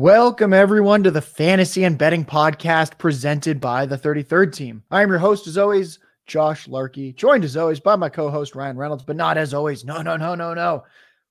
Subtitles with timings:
[0.00, 4.82] Welcome, everyone, to the Fantasy and Betting Podcast presented by the 33rd Team.
[4.90, 8.54] I am your host, as always, Josh Larky, joined as always by my co host,
[8.54, 9.84] Ryan Reynolds, but not as always.
[9.84, 10.84] No, no, no, no, no.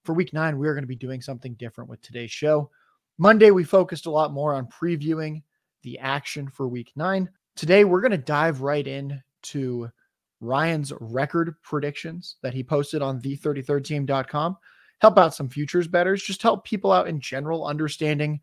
[0.03, 2.69] For week nine, we are going to be doing something different with today's show.
[3.17, 5.41] Monday, we focused a lot more on previewing
[5.81, 7.27] the action for week nine.
[7.55, 9.89] Today, we're going to dive right in to
[10.41, 14.57] Ryan's record predictions that he posted on the33rdteam.com
[14.99, 18.39] help out some futures betters, just help people out in general understanding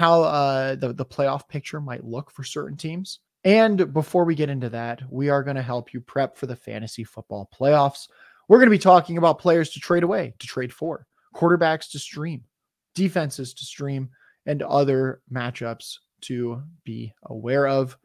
[0.00, 3.20] how uh, the, the playoff picture might look for certain teams.
[3.44, 6.56] And before we get into that, we are going to help you prep for the
[6.56, 8.08] fantasy football playoffs.
[8.48, 11.98] We're going to be talking about players to trade away, to trade for, quarterbacks to
[11.98, 12.44] stream,
[12.94, 14.08] defenses to stream,
[14.46, 17.98] and other matchups to be aware of.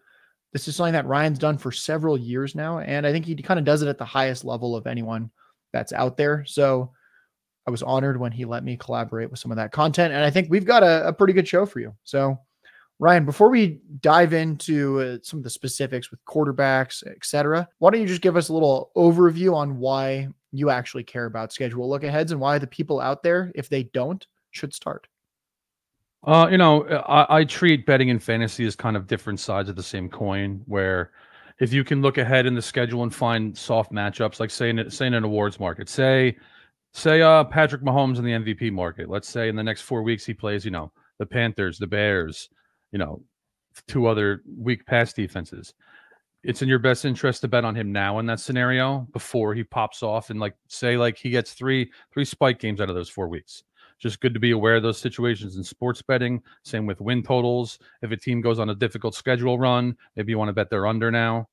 [0.51, 3.57] This is something that Ryan's done for several years now, and I think he kind
[3.57, 5.31] of does it at the highest level of anyone
[5.71, 6.43] that's out there.
[6.45, 6.91] So
[7.67, 10.13] I was honored when he let me collaborate with some of that content.
[10.13, 11.95] And I think we've got a, a pretty good show for you.
[12.03, 12.39] So,
[12.99, 18.01] Ryan, before we dive into uh, some of the specifics with quarterbacks, etc., why don't
[18.01, 22.03] you just give us a little overview on why you actually care about schedule look
[22.03, 25.07] aheads and why the people out there, if they don't, should start?
[26.23, 29.75] Uh, you know, I, I treat betting and fantasy as kind of different sides of
[29.75, 30.61] the same coin.
[30.65, 31.11] Where
[31.59, 34.89] if you can look ahead in the schedule and find soft matchups, like say in,
[34.89, 36.37] say in an awards market, say
[36.95, 39.09] say uh Patrick Mahomes in the MVP market.
[39.09, 42.49] Let's say in the next four weeks he plays, you know, the Panthers, the Bears,
[42.91, 43.21] you know,
[43.87, 45.73] two other weak pass defenses.
[46.43, 49.63] It's in your best interest to bet on him now in that scenario before he
[49.63, 53.09] pops off and like say like he gets three three spike games out of those
[53.09, 53.63] four weeks.
[53.99, 56.41] Just good to be aware of those situations in sports betting.
[56.63, 57.79] Same with win totals.
[58.01, 60.87] If a team goes on a difficult schedule run, maybe you want to bet they're
[60.87, 61.47] under now.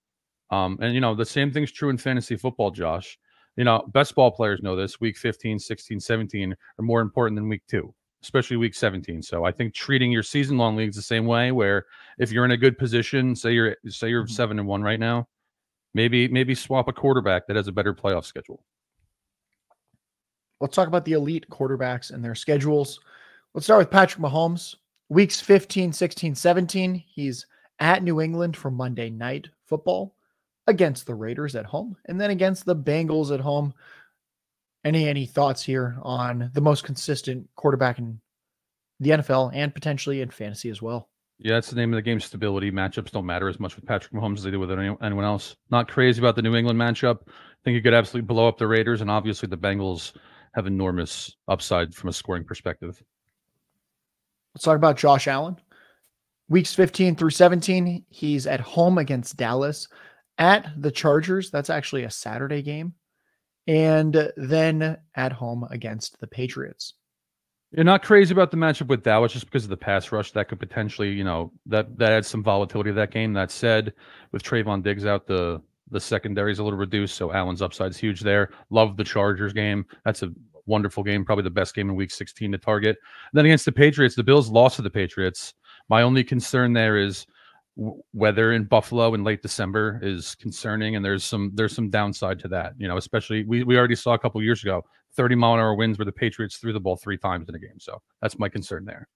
[0.50, 3.18] Um, and you know the same thing's true in fantasy football, Josh
[3.56, 5.00] you know, best ball players know this.
[5.00, 9.22] Week 15, 16, 17 are more important than week two, especially week 17.
[9.22, 11.84] So I think treating your season long leagues the same way, where
[12.19, 14.32] if you're in a good position, say you're say you're mm-hmm.
[14.32, 15.28] seven and one right now,
[15.94, 18.62] maybe maybe swap a quarterback that has a better playoff schedule.
[20.60, 23.00] Let's talk about the elite quarterbacks and their schedules.
[23.53, 24.76] Let's start with Patrick Mahomes.
[25.09, 26.94] Weeks 15, 16, 17.
[26.94, 27.47] He's
[27.81, 30.15] at New England for Monday night football
[30.67, 33.75] against the Raiders at home and then against the Bengals at home.
[34.84, 38.21] Any any thoughts here on the most consistent quarterback in
[38.99, 41.09] the NFL and potentially in fantasy as well?
[41.39, 42.21] Yeah, that's the name of the game.
[42.21, 45.56] Stability matchups don't matter as much with Patrick Mahomes as they do with anyone else.
[45.71, 47.19] Not crazy about the New England matchup.
[47.27, 50.15] I think you could absolutely blow up the Raiders, and obviously the Bengals
[50.55, 53.03] have enormous upside from a scoring perspective.
[54.55, 55.56] Let's talk about Josh Allen.
[56.49, 59.89] Weeks 15 through 17, he's at home against Dallas
[60.38, 61.50] at the Chargers.
[61.50, 62.94] That's actually a Saturday game.
[63.66, 66.94] And then at home against the Patriots.
[67.70, 70.48] You're not crazy about the matchup with Dallas just because of the pass rush that
[70.48, 73.32] could potentially, you know, that that adds some volatility to that game.
[73.32, 73.94] That said,
[74.31, 77.97] with Trevon Diggs out, the the secondary is a little reduced, so Allen's upside is
[77.97, 78.50] huge there.
[78.69, 79.87] Love the Chargers game.
[80.04, 80.32] That's a
[80.66, 82.97] wonderful game, probably the best game in Week 16 to target.
[83.32, 85.54] And then against the Patriots, the Bills lost to the Patriots.
[85.88, 87.26] My only concern there is
[87.77, 92.49] weather in Buffalo in late December is concerning, and there's some there's some downside to
[92.49, 92.75] that.
[92.78, 94.84] You know, especially we we already saw a couple years ago
[95.15, 97.59] 30 mile an hour winds where the Patriots threw the ball three times in a
[97.59, 97.78] game.
[97.78, 99.09] So that's my concern there.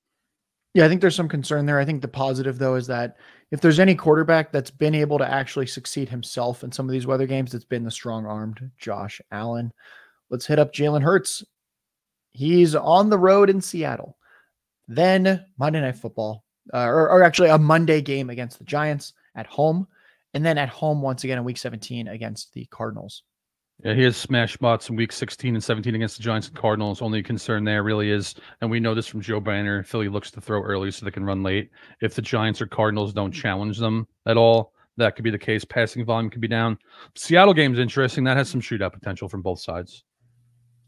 [0.75, 1.79] Yeah, I think there's some concern there.
[1.79, 3.17] I think the positive though is that
[3.51, 7.07] if there's any quarterback that's been able to actually succeed himself in some of these
[7.07, 9.73] weather games, it's been the strong-armed Josh Allen.
[10.29, 11.45] Let's hit up Jalen Hurts.
[12.33, 14.19] He's on the road in Seattle.
[14.87, 19.47] Then Monday Night Football, uh, or, or actually a Monday game against the Giants at
[19.47, 19.87] home,
[20.35, 23.23] and then at home once again in Week 17 against the Cardinals.
[23.85, 27.03] Yeah, he has smash spots in week 16 and 17 against the Giants and Cardinals.
[27.03, 30.41] Only concern there really is, and we know this from Joe Banner, Philly looks to
[30.41, 31.71] throw early so they can run late.
[32.01, 35.63] If the Giants or Cardinals don't challenge them at all, that could be the case.
[35.63, 36.79] Passing volume could be down.
[37.15, 38.25] Seattle game is interesting.
[38.25, 40.05] That has some shootout potential from both sides.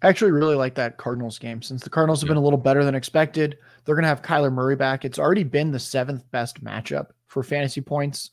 [0.03, 2.35] I actually really like that Cardinals game since the Cardinals have yeah.
[2.35, 3.59] been a little better than expected.
[3.85, 5.05] They're going to have Kyler Murray back.
[5.05, 8.31] It's already been the seventh best matchup for fantasy points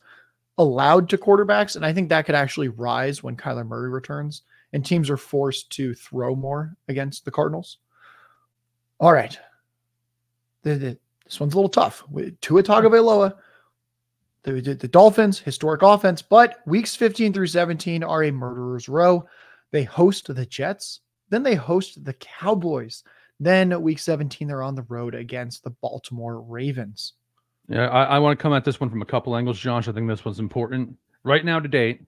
[0.58, 1.76] allowed to quarterbacks.
[1.76, 4.42] And I think that could actually rise when Kyler Murray returns
[4.72, 7.78] and teams are forced to throw more against the Cardinals.
[9.00, 9.38] All right.
[10.62, 12.04] The, the, this one's a little tough.
[12.40, 13.34] Tua Tagovailoa,
[14.44, 19.26] the, the, the Dolphins, historic offense, but weeks 15 through 17 are a murderer's row.
[19.72, 23.02] They host the Jets then they host the Cowboys.
[23.40, 27.14] Then week 17, they're on the road against the Baltimore Ravens.
[27.68, 29.88] Yeah, I, I want to come at this one from a couple angles, Josh.
[29.88, 30.96] I think this one's important.
[31.24, 32.02] Right now, to date,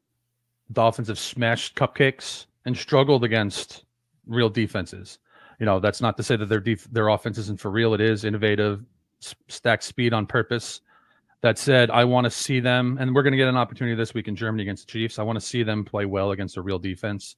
[0.73, 3.85] Dolphins have smashed cupcakes and struggled against
[4.27, 5.19] real defenses.
[5.59, 7.95] You know, that's not to say that their def- their offense isn't for real.
[7.95, 8.85] It is innovative,
[9.49, 10.81] stack speed on purpose.
[11.41, 14.13] That said, I want to see them, and we're going to get an opportunity this
[14.13, 15.19] week in Germany against the Chiefs.
[15.19, 17.37] I want to see them play well against a real defense.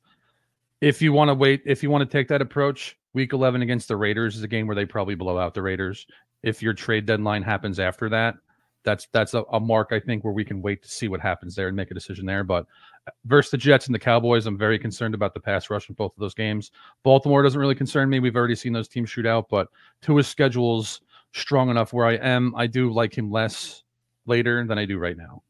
[0.80, 3.88] If you want to wait, if you want to take that approach, week 11 against
[3.88, 6.06] the Raiders is a game where they probably blow out the Raiders.
[6.42, 8.36] If your trade deadline happens after that,
[8.82, 11.54] that's that's a, a, mark I think where we can wait to see what happens
[11.54, 12.44] there and make a decision there.
[12.44, 12.66] But
[13.06, 15.94] uh, versus the Jets and the Cowboys, I'm very concerned about the pass rush in
[15.96, 16.70] both of those games.
[17.02, 18.20] Baltimore doesn't really concern me.
[18.20, 19.68] We've already seen those teams shoot out, but
[20.00, 21.02] Tua's schedule's
[21.32, 22.54] strong enough where I am.
[22.56, 23.82] I do like him less
[24.26, 25.42] later than I do right now.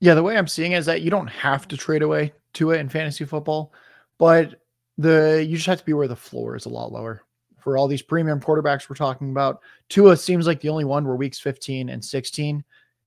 [0.00, 2.78] Yeah, the way I'm seeing it is that you don't have to trade away Tua
[2.78, 3.72] in fantasy football,
[4.18, 4.60] but
[4.98, 7.22] the you just have to be where the floor is a lot lower
[7.58, 9.60] for all these premium quarterbacks we're talking about.
[9.88, 12.64] Tua seems like the only one where weeks 15 and 16,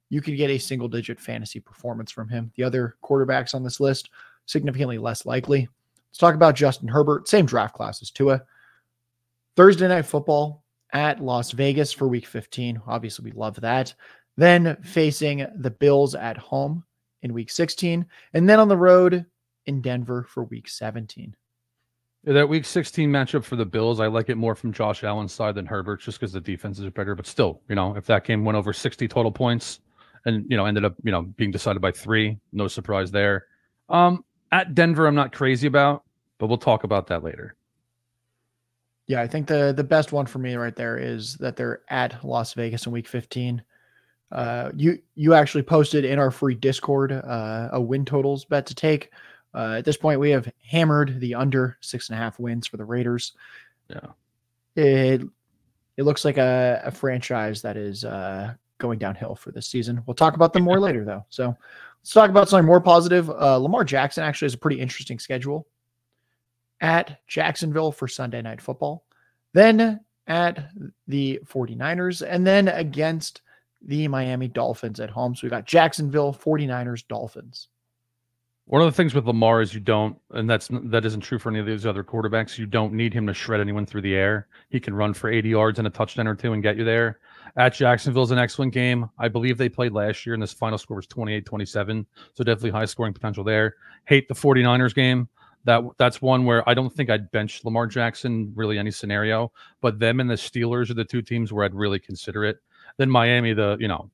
[0.10, 2.52] you could get a single digit fantasy performance from him.
[2.56, 4.10] The other quarterbacks on this list,
[4.46, 5.68] significantly less likely.
[6.10, 8.44] Let's talk about Justin Herbert, same draft class as Tua.
[9.56, 10.64] Thursday night football
[10.94, 12.82] at Las Vegas for week 15.
[12.88, 13.94] Obviously, we love that.
[14.38, 16.84] Then facing the Bills at home
[17.22, 19.26] in week 16, and then on the road
[19.66, 21.36] in Denver for week 17.
[22.24, 25.56] That week 16 matchup for the Bills, I like it more from Josh Allen's side
[25.56, 27.16] than Herbert's just because the defenses are better.
[27.16, 29.80] But still, you know, if that game went over 60 total points
[30.26, 33.48] and, you know, ended up, you know, being decided by three, no surprise there.
[33.90, 36.04] Um, at Denver, I'm not crazy about,
[36.38, 37.56] but we'll talk about that later.
[39.08, 42.24] Yeah, I think the the best one for me right there is that they're at
[42.24, 43.62] Las Vegas in week 15.
[44.32, 48.76] Uh, you you actually posted in our free Discord uh, a win totals bet to
[48.76, 49.12] take.
[49.54, 52.78] Uh, at this point, we have hammered the under six and a half wins for
[52.78, 53.34] the Raiders.
[53.90, 54.08] Yeah,
[54.76, 55.22] it
[55.98, 60.02] it looks like a, a franchise that is uh, going downhill for this season.
[60.06, 61.26] We'll talk about them more later, though.
[61.30, 61.56] So
[62.02, 63.30] let's talk about something more positive.
[63.30, 65.68] Uh, Lamar Jackson actually has a pretty interesting schedule
[66.82, 69.06] at Jacksonville for Sunday Night Football,
[69.54, 70.70] then at
[71.08, 73.42] the 49ers, and then against
[73.84, 75.36] the Miami Dolphins at home.
[75.36, 77.68] So we got Jacksonville, 49ers, Dolphins.
[78.72, 81.50] One of the things with Lamar is you don't, and that's that isn't true for
[81.50, 82.58] any of these other quarterbacks.
[82.58, 84.48] You don't need him to shred anyone through the air.
[84.70, 87.20] He can run for 80 yards and a touchdown or two and get you there.
[87.58, 89.10] At Jacksonville is an excellent game.
[89.20, 92.06] I believe they played last year, and this final score was 28-27.
[92.34, 93.76] So definitely high scoring potential there.
[94.06, 95.28] Hate the 49ers game.
[95.66, 99.52] That that's one where I don't think I'd bench Lamar Jackson really any scenario.
[99.82, 102.60] But them and the Steelers are the two teams where I'd really consider it.
[102.96, 104.10] Then Miami, the you know,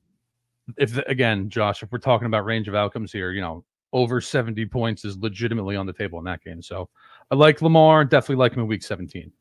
[0.76, 4.66] if again, Josh, if we're talking about range of outcomes here, you know, over 70
[4.66, 6.62] points is legitimately on the table in that game.
[6.62, 6.88] So
[7.30, 9.32] I like Lamar, definitely like him in week 17.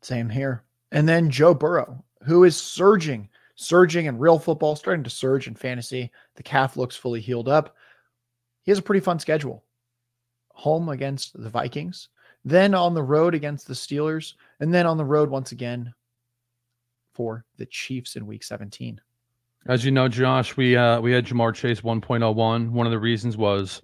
[0.00, 0.64] Same here.
[0.92, 5.54] And then Joe Burrow, who is surging, surging in real football, starting to surge in
[5.54, 6.10] fantasy.
[6.36, 7.76] The calf looks fully healed up.
[8.62, 9.64] He has a pretty fun schedule.
[10.52, 12.08] Home against the Vikings,
[12.44, 15.92] then on the road against the Steelers, and then on the road once again
[17.12, 19.00] for the Chiefs in week 17.
[19.66, 22.68] As you know, Josh, we uh, we had Ja'Marr Chase 1.01.
[22.68, 23.80] One of the reasons was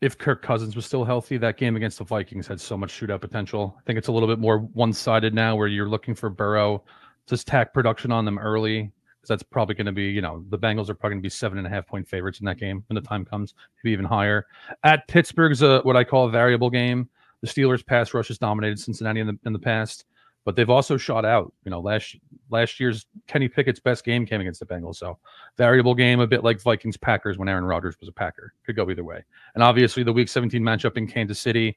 [0.00, 3.20] if Kirk Cousins was still healthy, that game against the Vikings had so much shootout
[3.20, 3.74] potential.
[3.76, 6.84] I think it's a little bit more one sided now, where you're looking for Burrow
[7.26, 10.58] to stack production on them early, because that's probably going to be, you know, the
[10.58, 12.84] Bengals are probably going to be seven and a half point favorites in that game
[12.86, 14.46] when the time comes, maybe even higher.
[14.84, 17.08] At Pittsburgh's a, what I call a variable game.
[17.40, 20.04] The Steelers' pass rush has dominated Cincinnati in the in the past
[20.44, 21.52] but they've also shot out.
[21.64, 22.16] You know, last
[22.50, 24.96] last year's Kenny Pickett's best game came against the Bengals.
[24.96, 25.18] So
[25.56, 28.54] variable game, a bit like Vikings Packers when Aaron Rodgers was a Packer.
[28.64, 29.24] Could go either way.
[29.54, 31.76] And obviously the Week 17 matchup in Kansas City,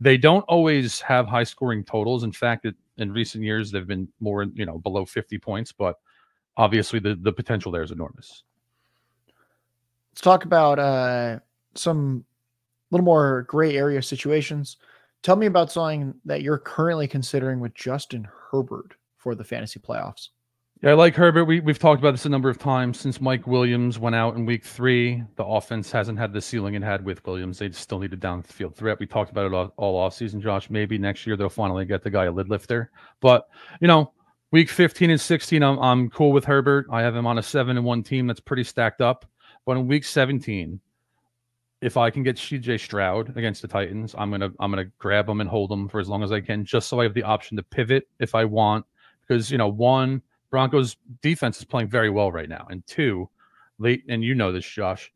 [0.00, 2.24] they don't always have high scoring totals.
[2.24, 5.72] In fact, it, in recent years they've been more, you know, below 50 points.
[5.72, 5.96] But
[6.56, 8.42] obviously the the potential there is enormous.
[10.12, 11.38] Let's talk about uh,
[11.74, 12.24] some
[12.90, 14.78] little more gray area situations.
[15.22, 20.28] Tell me about something that you're currently considering with Justin Herbert for the fantasy playoffs.
[20.80, 21.46] Yeah, I like Herbert.
[21.46, 24.46] We, we've talked about this a number of times since Mike Williams went out in
[24.46, 25.24] week three.
[25.34, 27.58] The offense hasn't had the ceiling it had with Williams.
[27.58, 29.00] They still need a downfield threat.
[29.00, 30.70] We talked about it all, all offseason, Josh.
[30.70, 32.92] Maybe next year they'll finally get the guy a lid lifter.
[33.20, 33.48] But,
[33.80, 34.12] you know,
[34.52, 36.86] week 15 and 16, I'm, I'm cool with Herbert.
[36.92, 39.26] I have him on a seven and one team that's pretty stacked up.
[39.66, 40.80] But in week 17,
[41.80, 45.40] if I can get CJ Stroud against the Titans, I'm gonna I'm gonna grab him
[45.40, 47.56] and hold him for as long as I can, just so I have the option
[47.56, 48.84] to pivot if I want.
[49.26, 53.28] Because you know, one Broncos defense is playing very well right now, and two,
[53.78, 55.12] late and you know this, Josh,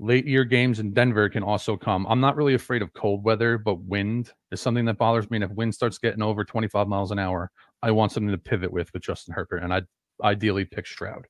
[0.00, 2.06] late year games in Denver can also come.
[2.08, 5.36] I'm not really afraid of cold weather, but wind is something that bothers me.
[5.36, 7.50] And if wind starts getting over 25 miles an hour,
[7.82, 9.86] I want something to pivot with with Justin Herbert, and I'd
[10.22, 11.26] ideally pick Stroud.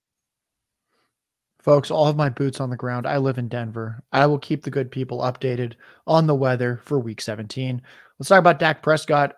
[1.62, 3.07] Folks, all of my boots on the ground.
[3.07, 4.02] I live in Denver.
[4.12, 5.75] I will keep the good people updated
[6.09, 7.81] on the weather for week 17.
[8.19, 9.37] Let's talk about Dak Prescott.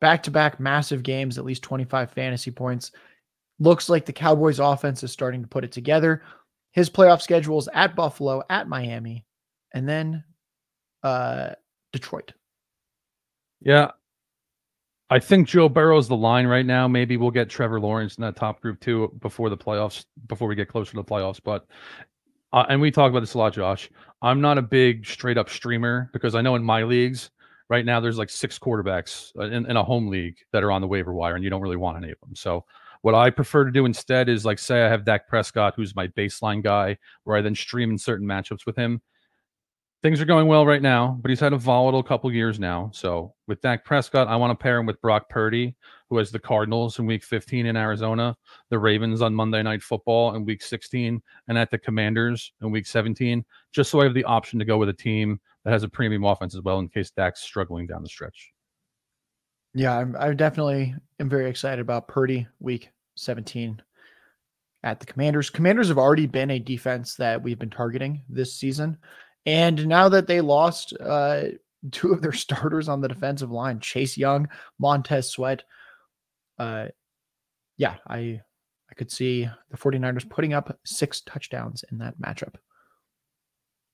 [0.00, 2.90] Back to back massive games, at least 25 fantasy points.
[3.60, 6.24] Looks like the Cowboys offense is starting to put it together.
[6.72, 9.24] His playoff schedules at Buffalo, at Miami,
[9.72, 10.24] and then
[11.04, 11.50] uh,
[11.92, 12.32] Detroit.
[13.60, 13.92] Yeah.
[15.12, 16.88] I think Joe Burrow's the line right now.
[16.88, 20.54] Maybe we'll get Trevor Lawrence in that top group too before the playoffs, before we
[20.54, 21.38] get closer to the playoffs.
[21.44, 21.66] But
[22.54, 23.90] uh, and we talk about this a lot, Josh.
[24.22, 27.30] I'm not a big straight up streamer because I know in my leagues
[27.68, 30.80] right now there's like six quarterbacks uh, in, in a home league that are on
[30.80, 32.34] the waiver wire, and you don't really want any of them.
[32.34, 32.64] So
[33.02, 36.08] what I prefer to do instead is like say I have Dak Prescott, who's my
[36.08, 39.02] baseline guy, where I then stream in certain matchups with him.
[40.02, 42.90] Things are going well right now, but he's had a volatile couple years now.
[42.92, 45.76] So with Dak Prescott, I want to pair him with Brock Purdy,
[46.10, 48.36] who has the Cardinals in Week 15 in Arizona,
[48.68, 52.84] the Ravens on Monday Night Football in Week 16, and at the Commanders in Week
[52.84, 55.88] 17, just so I have the option to go with a team that has a
[55.88, 58.50] premium offense as well in case Dak's struggling down the stretch.
[59.72, 63.80] Yeah, I'm, I definitely am very excited about Purdy Week 17
[64.82, 65.48] at the Commanders.
[65.48, 68.98] Commanders have already been a defense that we've been targeting this season.
[69.46, 71.44] And now that they lost uh,
[71.90, 75.64] two of their starters on the defensive line, Chase Young, Montez Sweat,
[76.58, 76.88] uh,
[77.76, 78.40] yeah, I
[78.90, 82.56] I could see the 49ers putting up six touchdowns in that matchup.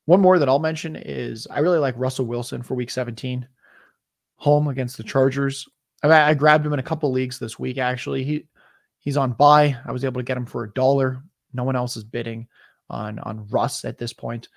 [0.07, 3.47] One more that I'll mention is I really like Russell Wilson for week 17,
[4.37, 5.69] home against the Chargers.
[6.03, 8.25] I, I grabbed him in a couple leagues this week, actually.
[8.25, 8.47] He
[8.99, 9.77] he's on bye.
[9.87, 11.23] I was able to get him for a dollar.
[11.53, 12.49] No one else is bidding
[12.91, 14.49] on on Russ at this point.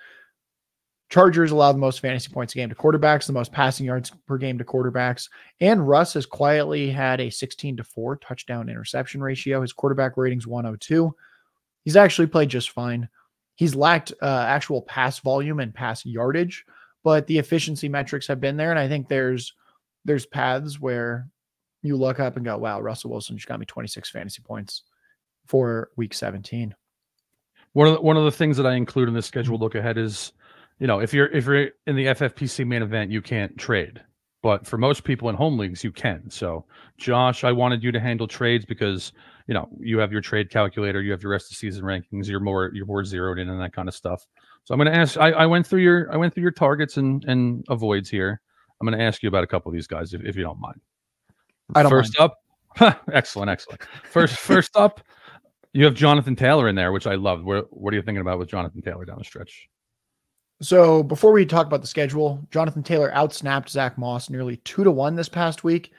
[1.12, 4.38] Chargers allow the most fantasy points a game to quarterbacks, the most passing yards per
[4.38, 5.28] game to quarterbacks.
[5.60, 9.60] And Russ has quietly had a 16 to 4 touchdown interception ratio.
[9.60, 11.14] His quarterback rating's 102.
[11.84, 13.10] He's actually played just fine.
[13.56, 16.64] He's lacked uh, actual pass volume and pass yardage,
[17.04, 18.70] but the efficiency metrics have been there.
[18.70, 19.52] And I think there's
[20.06, 21.28] there's paths where
[21.82, 24.84] you look up and go, wow, Russell Wilson just got me 26 fantasy points
[25.44, 26.74] for week 17.
[27.74, 29.98] One of the, one of the things that I include in the schedule look ahead
[29.98, 30.32] is
[30.82, 34.02] you know, if you're if you're in the FFPC main event, you can't trade.
[34.42, 36.28] But for most people in home leagues, you can.
[36.28, 36.64] So,
[36.98, 39.12] Josh, I wanted you to handle trades because
[39.46, 42.40] you know you have your trade calculator, you have your rest of season rankings, you're
[42.40, 44.26] more you're more zeroed in and that kind of stuff.
[44.64, 45.16] So I'm going to ask.
[45.18, 48.40] I, I went through your I went through your targets and and avoids here.
[48.80, 50.58] I'm going to ask you about a couple of these guys if, if you don't
[50.58, 50.80] mind.
[51.76, 52.32] I don't first mind.
[52.80, 53.82] up, excellent, excellent.
[54.02, 55.00] First first up,
[55.74, 57.44] you have Jonathan Taylor in there, which I love.
[57.44, 59.68] What what are you thinking about with Jonathan Taylor down the stretch?
[60.62, 64.92] So before we talk about the schedule, Jonathan Taylor outsnapped Zach Moss nearly two to
[64.92, 65.90] one this past week.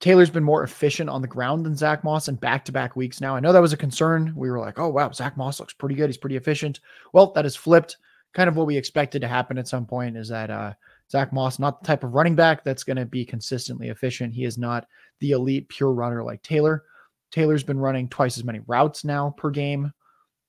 [0.00, 3.20] Taylor's been more efficient on the ground than Zach Moss in back to back weeks
[3.20, 3.36] now.
[3.36, 4.32] I know that was a concern.
[4.34, 6.08] We were like, oh, wow, Zach Moss looks pretty good.
[6.08, 6.80] He's pretty efficient.
[7.12, 7.96] Well, that has flipped.
[8.34, 10.74] Kind of what we expected to happen at some point is that uh,
[11.08, 14.34] Zach Moss, not the type of running back that's going to be consistently efficient.
[14.34, 14.86] He is not
[15.20, 16.82] the elite pure runner like Taylor.
[17.30, 19.92] Taylor's been running twice as many routes now per game.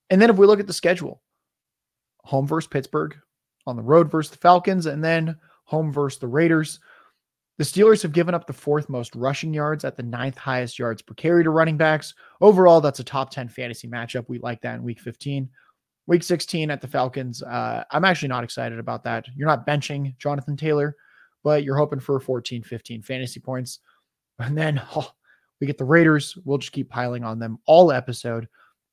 [0.10, 1.22] And then if we look at the schedule,
[2.24, 3.16] home versus Pittsburgh,
[3.68, 6.80] on the road versus the Falcons, and then home versus the Raiders.
[7.58, 11.02] The Steelers have given up the fourth most rushing yards at the ninth highest yards
[11.02, 12.14] per carry to running backs.
[12.40, 14.26] Overall, that's a top 10 fantasy matchup.
[14.28, 15.50] We like that in week 15.
[16.06, 19.26] Week 16 at the Falcons, uh, I'm actually not excited about that.
[19.36, 20.96] You're not benching Jonathan Taylor,
[21.44, 23.80] but you're hoping for 14, 15 fantasy points.
[24.40, 25.12] And then oh,
[25.60, 26.38] we get the Raiders.
[26.46, 28.48] We'll just keep piling on them all episode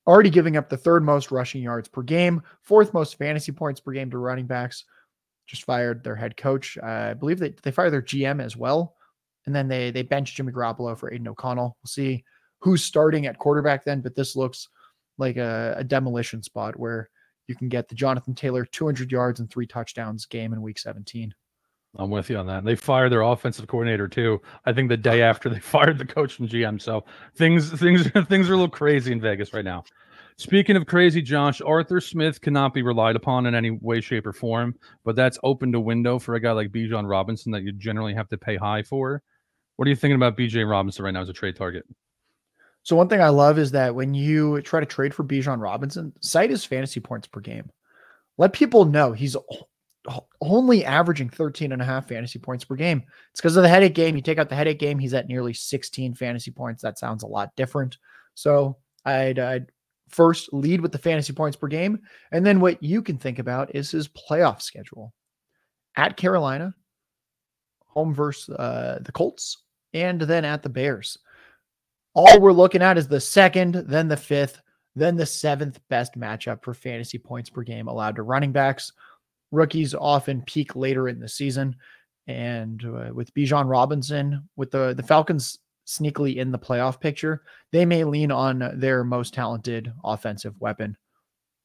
[0.06, 3.92] already giving up the third most rushing yards per game, fourth most fantasy points per
[3.92, 4.84] game to running backs.
[5.46, 6.78] Just fired their head coach.
[6.82, 8.96] Uh, I believe they, they fired their GM as well.
[9.46, 11.76] And then they they benched Jimmy Garoppolo for Aidan O'Connell.
[11.82, 12.24] We'll see
[12.60, 14.68] who's starting at quarterback then, but this looks
[15.18, 17.10] like a, a demolition spot where
[17.46, 21.34] you can get the Jonathan Taylor 200 yards and three touchdowns game in week 17.
[21.96, 22.64] I'm with you on that.
[22.64, 24.40] They fired their offensive coordinator too.
[24.64, 26.80] I think the day after they fired the coach and GM.
[26.80, 27.04] So
[27.36, 29.84] things things things are a little crazy in Vegas right now.
[30.36, 34.32] Speaking of crazy, Josh, Arthur Smith cannot be relied upon in any way, shape, or
[34.32, 34.74] form,
[35.04, 38.28] but that's opened a window for a guy like Bijan Robinson that you generally have
[38.30, 39.22] to pay high for.
[39.76, 41.84] What are you thinking about Bijan Robinson right now as a trade target?
[42.82, 46.12] So one thing I love is that when you try to trade for Bijan Robinson,
[46.20, 47.70] cite his fantasy points per game.
[48.36, 49.36] Let people know he's
[50.40, 53.02] only averaging 13 and a half fantasy points per game.
[53.30, 54.16] It's because of the headache game.
[54.16, 56.82] You take out the headache game, he's at nearly 16 fantasy points.
[56.82, 57.96] That sounds a lot different.
[58.34, 59.66] So I'd, I'd
[60.08, 62.00] first lead with the fantasy points per game.
[62.32, 65.12] And then what you can think about is his playoff schedule
[65.96, 66.74] at Carolina,
[67.86, 71.18] home versus uh, the Colts, and then at the Bears.
[72.14, 74.60] All we're looking at is the second, then the fifth,
[74.94, 78.92] then the seventh best matchup for fantasy points per game allowed to running backs.
[79.50, 81.76] Rookies often peak later in the season.
[82.26, 87.84] And uh, with Bijan Robinson, with the, the Falcons sneakily in the playoff picture, they
[87.84, 90.96] may lean on their most talented offensive weapon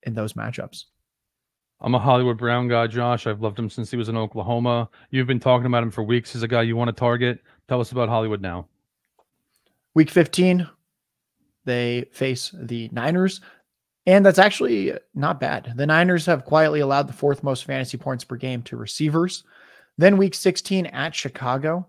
[0.03, 0.86] in those matchups.
[1.81, 3.25] I'm a Hollywood Brown guy, Josh.
[3.25, 4.89] I've loved him since he was in Oklahoma.
[5.12, 6.33] You've been talking about him for weeks.
[6.33, 7.39] He's a guy you want to target.
[7.69, 8.67] Tell us about Hollywood now.
[9.93, 10.67] Week 15,
[11.63, 13.39] they face the Niners.
[14.09, 15.73] And that's actually not bad.
[15.75, 19.43] The Niners have quietly allowed the fourth most fantasy points per game to receivers.
[19.99, 21.85] Then week 16 at Chicago.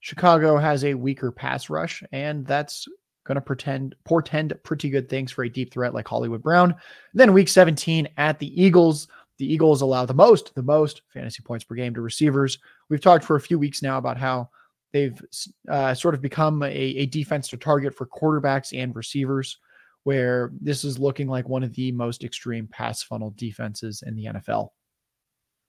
[0.00, 2.88] Chicago has a weaker pass rush, and that's
[3.22, 6.74] going to pretend portend pretty good things for a deep threat like Hollywood Brown.
[7.14, 9.06] Then week 17 at the Eagles.
[9.38, 12.58] The Eagles allow the most, the most fantasy points per game to receivers.
[12.88, 14.50] We've talked for a few weeks now about how
[14.92, 15.24] they've
[15.68, 19.58] uh, sort of become a, a defense to target for quarterbacks and receivers,
[20.04, 24.26] where this is looking like one of the most extreme pass funnel defenses in the
[24.26, 24.68] NFL.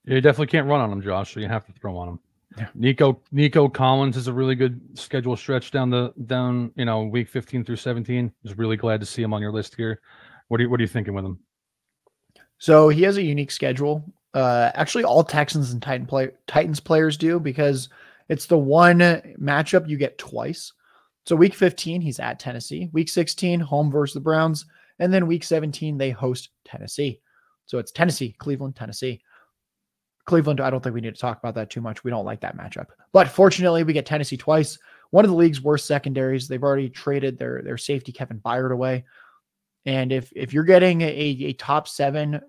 [0.04, 1.34] You definitely can't run on them, Josh.
[1.34, 2.20] So you have to throw on them.
[2.56, 2.68] Yeah.
[2.74, 7.28] Nico Nico Collins is a really good schedule stretch down the down you know week
[7.28, 8.32] 15 through 17.
[8.44, 10.00] Just really glad to see him on your list here.
[10.48, 11.40] What are you what are you thinking with him?
[12.58, 14.04] So he has a unique schedule.
[14.32, 17.88] Uh, actually, all Texans and Titan play Titans players do because
[18.28, 19.00] it's the one
[19.40, 20.72] matchup you get twice.
[21.26, 22.88] So week 15, he's at Tennessee.
[22.92, 24.64] Week 16, home versus the Browns,
[25.00, 27.20] and then week 17, they host Tennessee.
[27.66, 29.20] So it's Tennessee, Cleveland, Tennessee.
[30.26, 32.04] Cleveland, I don't think we need to talk about that too much.
[32.04, 32.86] We don't like that matchup.
[33.12, 34.78] But fortunately, we get Tennessee twice.
[35.10, 36.46] One of the league's worst secondaries.
[36.46, 39.04] They've already traded their their safety Kevin Byard away.
[39.84, 42.40] And if if you're getting a, a top seven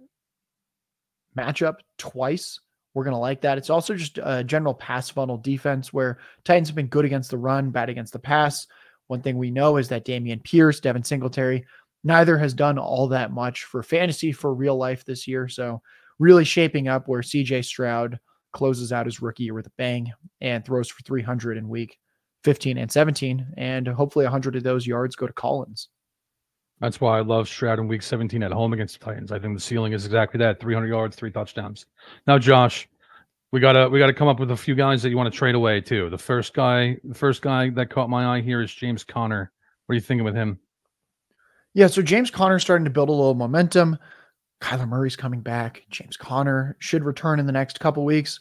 [1.38, 2.60] matchup twice,
[2.98, 3.60] we're gonna like that.
[3.60, 7.38] It's also just a general pass funnel defense where Titans have been good against the
[7.38, 8.66] run, bad against the pass.
[9.06, 11.64] One thing we know is that Dameon Pierce, Devin Singletary,
[12.04, 15.48] neither has done all that much for fantasy for real life this year.
[15.48, 15.80] So
[16.18, 18.20] really shaping up where CJ Stroud
[18.52, 20.12] closes out his rookie year with a bang
[20.42, 22.00] and throws for 300 in week
[22.46, 23.46] 15 and 17.
[23.58, 25.90] And hopefully 100 of those yards go to Collins.
[26.80, 29.32] That's why I love Stroud in week 17 at home against the Titans.
[29.32, 31.88] I think the ceiling is exactly that 300 yards, three touchdowns.
[32.28, 32.88] Now, Josh,
[33.52, 35.56] we gotta we gotta come up with a few guys that you want to trade
[35.56, 36.10] away too.
[36.10, 39.52] The first guy, the first guy that caught my eye here is James Conner.
[39.86, 40.60] What are you thinking with him?
[41.74, 43.98] Yeah, so James Conner starting to build a little momentum.
[44.62, 45.84] Kyler Murray's coming back.
[45.90, 48.40] James Conner should return in the next couple weeks.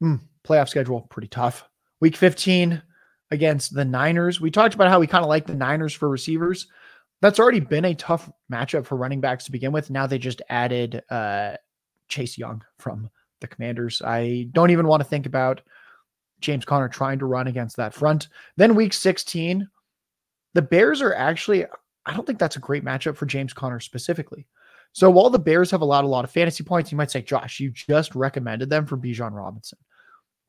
[0.00, 1.68] Hmm, playoff schedule pretty tough.
[2.00, 2.82] Week 15
[3.30, 4.40] against the Niners.
[4.40, 6.66] We talked about how we kind of like the Niners for receivers.
[7.22, 9.90] That's already been a tough matchup for running backs to begin with.
[9.90, 11.56] Now they just added uh,
[12.08, 13.08] Chase Young from
[13.40, 14.02] the Commanders.
[14.04, 15.62] I don't even want to think about
[16.40, 18.28] James Conner trying to run against that front.
[18.56, 19.68] Then week 16,
[20.54, 21.64] the Bears are actually,
[22.04, 24.48] I don't think that's a great matchup for James Conner specifically.
[24.92, 27.60] So while the Bears have allowed a lot of fantasy points, you might say, Josh,
[27.60, 29.78] you just recommended them for Bijan Robinson.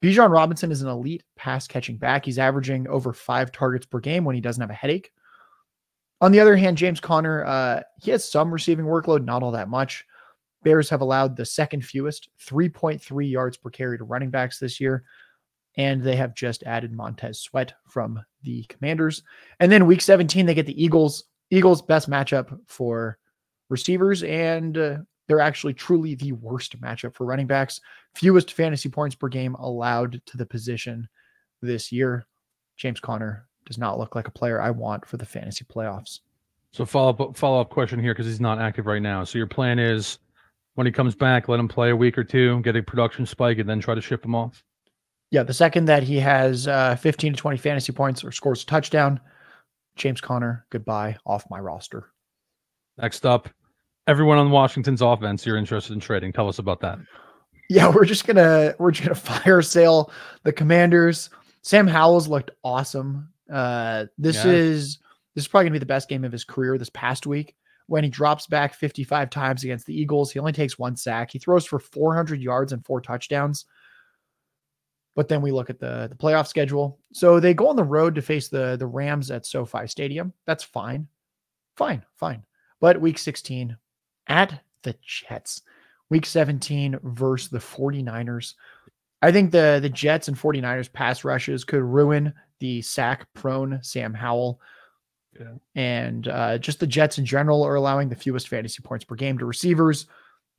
[0.01, 2.25] Bijan Robinson is an elite pass catching back.
[2.25, 5.11] He's averaging over five targets per game when he doesn't have a headache.
[6.23, 9.67] On the other hand, James Conner, uh, he has some receiving workload, not all that
[9.67, 10.05] much.
[10.63, 15.03] Bears have allowed the second fewest, 3.3 yards per carry to running backs this year.
[15.75, 19.23] And they have just added Montez Sweat from the Commanders.
[19.59, 21.25] And then week 17, they get the Eagles.
[21.49, 23.17] Eagles' best matchup for
[23.67, 27.81] receivers, and uh, they're actually truly the worst matchup for running backs.
[28.15, 31.09] Fewest fantasy points per game allowed to the position
[31.61, 32.25] this year.
[32.77, 36.19] James Conner does not look like a player I want for the fantasy playoffs.
[36.71, 39.23] So follow up follow up question here because he's not active right now.
[39.23, 40.17] So your plan is
[40.75, 43.59] when he comes back, let him play a week or two, get a production spike,
[43.59, 44.63] and then try to ship him off.
[45.29, 48.65] Yeah, the second that he has uh, 15 to 20 fantasy points or scores a
[48.65, 49.19] touchdown,
[49.95, 52.11] James Conner, goodbye off my roster.
[52.97, 53.49] Next up,
[54.07, 56.33] everyone on Washington's offense you're interested in trading.
[56.33, 56.99] Tell us about that.
[57.69, 60.11] Yeah, we're just gonna we're just gonna fire sale
[60.43, 61.29] the Commanders.
[61.61, 63.29] Sam Howell's looked awesome.
[63.51, 64.51] Uh, this yeah.
[64.51, 64.99] is
[65.35, 67.55] this is probably gonna be the best game of his career this past week.
[67.87, 71.31] When he drops back 55 times against the Eagles, he only takes one sack.
[71.31, 73.65] He throws for 400 yards and four touchdowns.
[75.15, 76.99] But then we look at the the playoff schedule.
[77.11, 80.33] So they go on the road to face the the Rams at SoFi Stadium.
[80.45, 81.07] That's fine,
[81.77, 82.43] fine, fine.
[82.79, 83.77] But week 16,
[84.27, 85.61] at the Jets.
[86.09, 88.53] Week 17 versus the 49ers.
[89.21, 94.13] I think the the Jets and 49ers pass rushes could ruin the sack prone Sam
[94.13, 94.61] Howell.
[95.37, 95.55] Yeah.
[95.75, 99.37] And uh, just the Jets in general are allowing the fewest fantasy points per game
[99.37, 100.05] to receivers.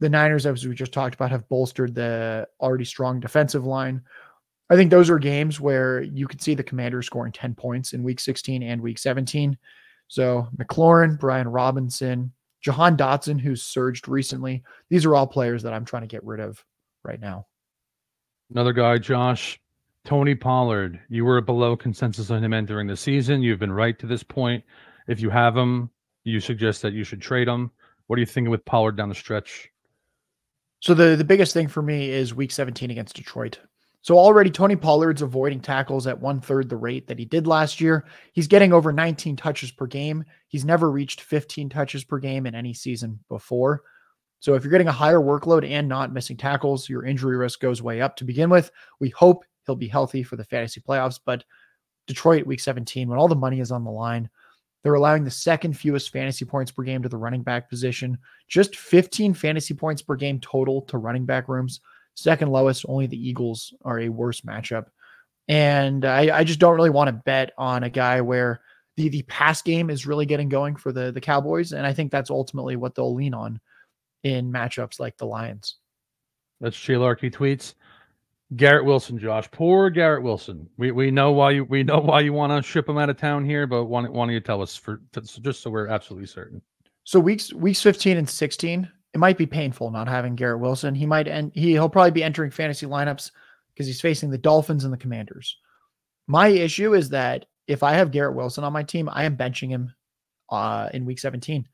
[0.01, 4.03] The Niners, as we just talked about, have bolstered the already strong defensive line.
[4.69, 8.03] I think those are games where you could see the Commanders scoring 10 points in
[8.03, 9.57] week 16 and week 17.
[10.09, 14.63] So McLaurin, Brian Robinson, Jahan Dotson, who's surged recently.
[14.91, 16.63] These are all players that I'm trying to get rid of
[17.03, 17.47] right now.
[18.51, 19.59] Another guy, Josh,
[20.05, 23.43] Tony Pollard, you were below consensus on him entering the season.
[23.43, 24.63] You've been right to this point.
[25.09, 25.91] If you have him,
[26.25, 27.71] you suggest that you should trade him.
[28.07, 29.71] What are you thinking with Pollard down the stretch?
[30.81, 33.59] So the the biggest thing for me is week 17 against Detroit.
[34.03, 37.81] So already Tony Pollard's avoiding tackles at one third the rate that he did last
[37.81, 38.05] year.
[38.35, 40.25] He's getting over 19 touches per game.
[40.49, 43.83] He's never reached 15 touches per game in any season before.
[44.41, 47.81] So if you're getting a higher workload and not missing tackles, your injury risk goes
[47.81, 48.71] way up to begin with.
[49.01, 51.45] We hope he'll be healthy for the fantasy playoffs, but
[52.07, 54.29] Detroit week 17 when all the money is on the line,
[54.83, 58.77] they're allowing the second fewest fantasy points per game to the running back position, just
[58.77, 61.81] 15 fantasy points per game total to running back rooms.
[62.15, 64.87] Second lowest, only the Eagles are a worse matchup.
[65.49, 68.61] And I, I just don't really want to bet on a guy where
[68.97, 71.73] the the pass game is really getting going for the the Cowboys.
[71.73, 73.61] And I think that's ultimately what they'll lean on
[74.23, 75.77] in matchups like the Lions.
[76.61, 77.75] That's Jay Larky tweets.
[78.57, 79.51] Garrett Wilson, Josh.
[79.51, 80.69] Poor Garrett Wilson.
[80.77, 83.17] We we know why you we know why you want to ship him out of
[83.17, 85.01] town here, but why, why don't you tell us for
[85.41, 86.63] just so we're absolutely certain?
[87.05, 90.95] So weeks weeks 15 and 16, it might be painful not having Garrett Wilson.
[90.95, 93.31] He might end he he'll probably be entering fantasy lineups
[93.73, 95.57] because he's facing the Dolphins and the Commanders.
[96.27, 99.71] My issue is that if I have Garrett Wilson on my team, I am benching
[99.71, 99.93] him
[100.51, 101.67] uh, in week 17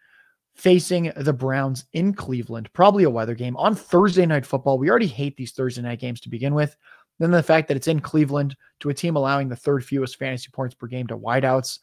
[0.55, 4.79] facing the Browns in Cleveland, probably a weather game on Thursday night football.
[4.79, 6.77] We already hate these Thursday night games to begin with.
[7.19, 10.49] Then the fact that it's in Cleveland to a team allowing the third fewest fantasy
[10.51, 11.79] points per game to wideouts.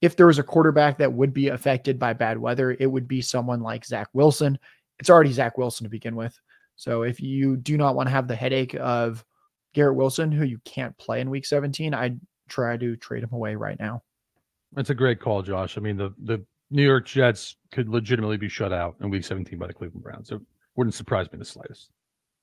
[0.00, 3.20] If there was a quarterback that would be affected by bad weather, it would be
[3.20, 4.58] someone like Zach Wilson.
[4.98, 6.38] It's already Zach Wilson to begin with.
[6.76, 9.22] So if you do not want to have the headache of
[9.74, 12.18] Garrett Wilson, who you can't play in week 17, I'd
[12.48, 14.02] try to trade him away right now.
[14.72, 15.76] That's a great call, Josh.
[15.76, 19.58] I mean, the the New York Jets could legitimately be shut out in week 17
[19.58, 20.30] by the Cleveland Browns.
[20.30, 20.40] It
[20.76, 21.90] wouldn't surprise me the slightest.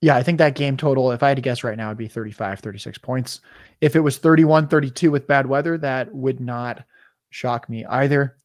[0.01, 2.07] Yeah, I think that game total, if I had to guess right now, would be
[2.07, 3.41] 35, 36 points.
[3.81, 6.83] If it was 31, 32 with bad weather, that would not
[7.31, 8.37] shock me either.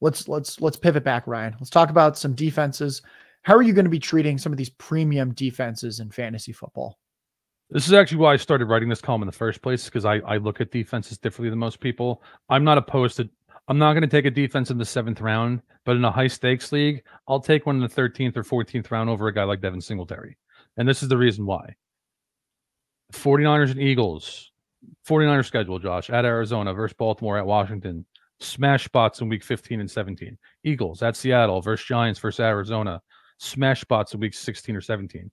[0.00, 1.56] Let's let's let's pivot back, Ryan.
[1.58, 3.02] Let's talk about some defenses.
[3.42, 6.98] How are you going to be treating some of these premium defenses in fantasy football?
[7.70, 10.16] This is actually why I started writing this column in the first place because I,
[10.20, 12.22] I look at defenses differently than most people.
[12.48, 13.28] I'm not opposed to
[13.66, 16.26] I'm not going to take a defense in the seventh round, but in a high
[16.26, 19.62] stakes league, I'll take one in the 13th or 14th round over a guy like
[19.62, 20.36] Devin Singletary.
[20.76, 21.74] And this is the reason why.
[23.12, 24.52] 49ers and Eagles,
[25.08, 28.04] 49ers schedule, Josh, at Arizona versus Baltimore at Washington.
[28.40, 30.36] Smash spots in week 15 and 17.
[30.64, 33.00] Eagles at Seattle versus Giants versus Arizona.
[33.38, 35.30] Smash spots in week 16 or 17.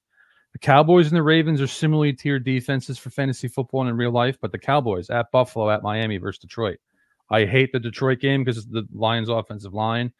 [0.54, 4.12] The Cowboys and the Ravens are similarly tiered defenses for fantasy football and in real
[4.12, 6.78] life, but the Cowboys at Buffalo, at Miami versus Detroit.
[7.32, 10.12] I hate the Detroit game because the Lions' offensive line.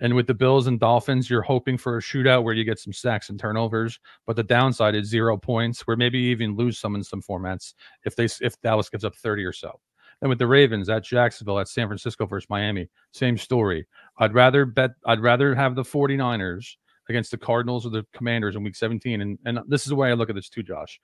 [0.00, 2.92] And with the Bills and Dolphins, you're hoping for a shootout where you get some
[2.92, 4.00] sacks and turnovers.
[4.26, 7.74] But the downside is zero points, where maybe you even lose some in some formats
[8.04, 9.78] if they if Dallas gives up 30 or so.
[10.20, 13.86] And with the Ravens at Jacksonville, at San Francisco versus Miami, same story.
[14.18, 16.76] I'd rather bet I'd rather have the 49ers
[17.08, 19.20] against the Cardinals or the Commanders in week 17.
[19.20, 21.00] And and this is the way I look at this too, Josh.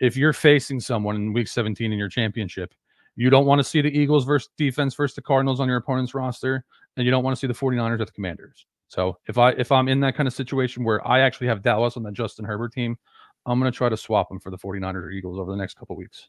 [0.00, 2.72] If you're facing someone in week 17 in your championship
[3.18, 6.14] you don't want to see the Eagles versus defense versus the Cardinals on your opponent's
[6.14, 6.64] roster,
[6.96, 8.64] and you don't want to see the 49ers or the Commanders.
[8.86, 11.96] So if I if I'm in that kind of situation where I actually have Dallas
[11.96, 12.96] on that Justin Herbert team,
[13.44, 15.76] I'm going to try to swap them for the 49ers or Eagles over the next
[15.76, 16.28] couple weeks.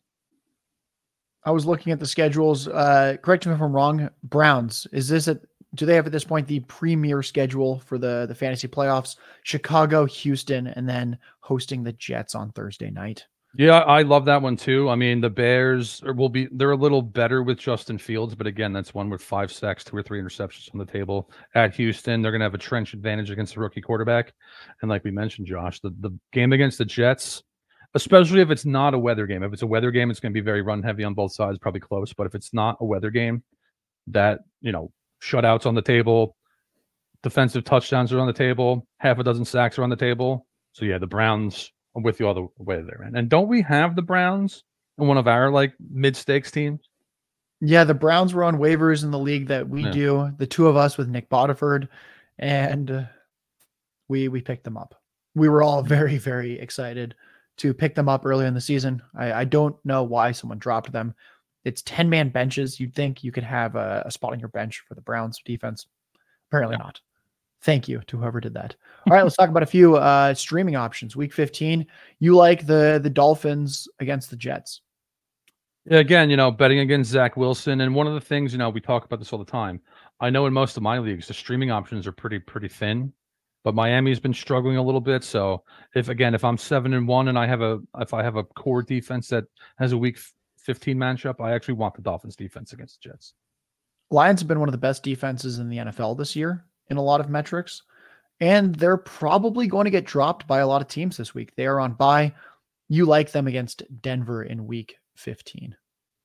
[1.44, 2.68] I was looking at the schedules.
[2.68, 4.10] Uh, correct me if I'm wrong.
[4.24, 5.42] Browns is this at
[5.76, 9.16] do they have at this point the premier schedule for the the fantasy playoffs?
[9.44, 13.28] Chicago, Houston, and then hosting the Jets on Thursday night.
[13.58, 14.90] Yeah, I love that one too.
[14.90, 18.74] I mean, the Bears will be they're a little better with Justin Fields, but again,
[18.74, 21.32] that's one with five sacks, two or three interceptions on the table.
[21.56, 24.34] At Houston, they're going to have a trench advantage against the rookie quarterback.
[24.82, 27.42] And like we mentioned, Josh, the, the game against the Jets,
[27.96, 29.42] especially if it's not a weather game.
[29.42, 31.58] If it's a weather game, it's going to be very run heavy on both sides,
[31.58, 32.14] probably close.
[32.14, 33.42] But if it's not a weather game,
[34.08, 34.92] that, you know,
[35.24, 36.36] shutouts on the table,
[37.24, 40.46] defensive touchdowns are on the table, half a dozen sacks are on the table.
[40.74, 43.16] So yeah, the Browns I'm with you all the way there, man.
[43.16, 44.64] And don't we have the Browns
[44.98, 46.82] in one of our like mid stakes teams?
[47.62, 49.92] Yeah, the Browns were on waivers in the league that we yeah.
[49.92, 50.32] do.
[50.38, 51.90] The two of us with Nick Bodiford,
[52.38, 53.04] and uh,
[54.08, 54.96] we we picked them up.
[55.36, 57.16] We were all very very excited
[57.58, 59.02] to pick them up early in the season.
[59.16, 61.14] I, I don't know why someone dropped them.
[61.66, 62.80] It's ten man benches.
[62.80, 65.86] You'd think you could have a, a spot on your bench for the Browns defense.
[66.50, 66.84] Apparently yeah.
[66.84, 67.02] not.
[67.62, 68.76] Thank you to whoever did that.
[69.08, 71.16] All right, let's talk about a few uh, streaming options.
[71.16, 71.86] Week 15,
[72.20, 74.82] you like the the Dolphins against the Jets.
[75.86, 78.70] Yeah, again, you know, betting against Zach Wilson, and one of the things, you know,
[78.70, 79.82] we talk about this all the time.
[80.20, 83.14] I know in most of my leagues, the streaming options are pretty pretty thin.
[83.64, 85.24] but Miami's been struggling a little bit.
[85.24, 85.64] So
[85.96, 88.44] if again, if I'm seven and one and I have a if I have a
[88.44, 89.46] core defense that
[89.78, 90.20] has a week
[90.60, 93.34] 15 matchup, I actually want the Dolphins defense against the Jets.
[94.12, 97.04] Lions have been one of the best defenses in the NFL this year in a
[97.04, 97.84] lot of metrics,
[98.40, 101.56] and they're probably going to get dropped by a lot of teams this week.
[101.56, 102.34] They are on bye.
[102.88, 105.76] You like them against Denver in week 15.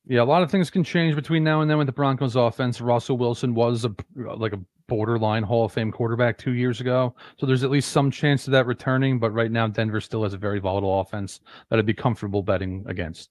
[0.07, 2.81] Yeah, a lot of things can change between now and then with the Broncos offense.
[2.81, 7.15] Russell Wilson was a like a borderline Hall of Fame quarterback two years ago.
[7.39, 9.19] So there's at least some chance of that returning.
[9.19, 12.85] But right now, Denver still has a very volatile offense that I'd be comfortable betting
[12.87, 13.31] against.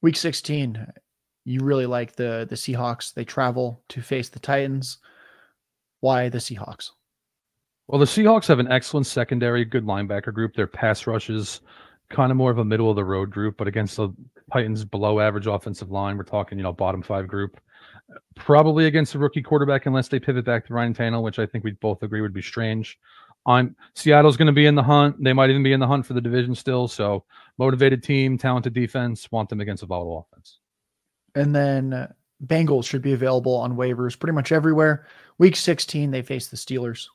[0.00, 0.86] Week 16,
[1.44, 3.12] you really like the the Seahawks.
[3.12, 4.98] They travel to face the Titans.
[6.00, 6.90] Why the Seahawks?
[7.86, 10.54] Well, the Seahawks have an excellent secondary, good linebacker group.
[10.54, 11.60] Their pass rushes
[12.10, 14.10] kind of more of a middle of the road group, but against the
[14.52, 17.60] Titans below average offensive line, we're talking, you know, bottom five group.
[18.34, 21.64] Probably against a rookie quarterback unless they pivot back to Ryan Tannehill, which I think
[21.64, 22.98] we both agree would be strange.
[23.46, 25.22] I'm Seattle's going to be in the hunt.
[25.22, 26.88] They might even be in the hunt for the division still.
[26.88, 27.24] So
[27.58, 29.30] motivated team, talented defense.
[29.30, 30.58] Want them against a volatile offense.
[31.34, 32.08] And then
[32.46, 35.06] Bengals should be available on waivers pretty much everywhere.
[35.38, 37.06] Week 16, they face the Steelers.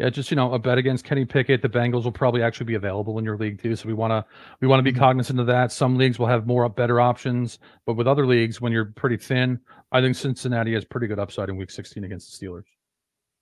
[0.00, 1.60] Yeah, just you know, a bet against Kenny Pickett.
[1.60, 3.76] The Bengals will probably actually be available in your league too.
[3.76, 4.24] So we want to
[4.60, 4.98] we want to be mm-hmm.
[4.98, 5.72] cognizant of that.
[5.72, 9.18] Some leagues will have more up better options, but with other leagues, when you're pretty
[9.18, 9.60] thin,
[9.92, 12.64] I think Cincinnati has pretty good upside in Week 16 against the Steelers.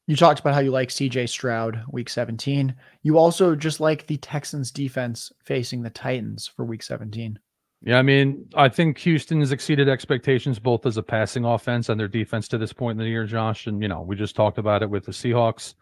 [0.08, 2.74] You talked about how you like CJ Stroud Week 17.
[3.02, 7.38] You also just like the Texans defense facing the Titans for Week 17.
[7.82, 11.98] Yeah, I mean, I think Houston has exceeded expectations both as a passing offense and
[11.98, 13.66] their defense to this point in the year, Josh.
[13.66, 15.74] And you know, we just talked about it with the Seahawks.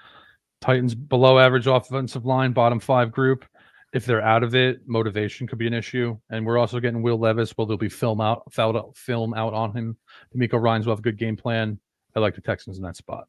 [0.61, 3.45] Titans below average offensive line, bottom five group.
[3.93, 6.19] If they're out of it, motivation could be an issue.
[6.29, 7.57] And we're also getting Will Levis.
[7.57, 9.97] Well, there'll be film out, film out on him.
[10.35, 11.79] DeMeco Ryans will have a good game plan.
[12.15, 13.27] I like the Texans in that spot.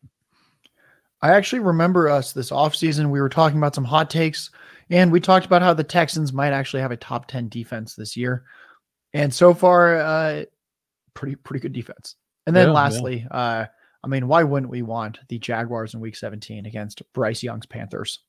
[1.22, 3.10] I actually remember us this offseason.
[3.10, 4.52] We were talking about some hot takes,
[4.90, 8.16] and we talked about how the Texans might actually have a top 10 defense this
[8.16, 8.44] year.
[9.18, 10.46] And so far, uh,
[11.14, 12.16] pretty pretty good defense.
[12.46, 13.38] And then yeah, lastly, yeah.
[13.38, 13.66] uh,
[14.04, 18.20] I mean, why wouldn't we want the Jaguars in Week 17 against Bryce Young's Panthers?